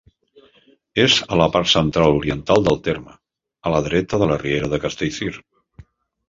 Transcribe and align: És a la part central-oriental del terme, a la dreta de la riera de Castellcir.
És 1.01 1.17
a 1.35 1.37
la 1.41 1.45
part 1.55 1.69
central-oriental 1.73 2.65
del 2.69 2.79
terme, 2.87 3.13
a 3.71 3.75
la 3.75 3.83
dreta 3.89 4.21
de 4.25 4.31
la 4.33 4.39
riera 4.45 4.73
de 4.73 4.81
Castellcir. 4.89 5.31